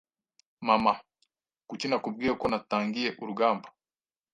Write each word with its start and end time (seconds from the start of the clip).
Mama! 0.67 0.93
Kuki 1.67 1.85
nakubwiye 1.87 2.31
ko 2.41 2.45
natangiye 2.51 3.09
urugamba 3.21 3.67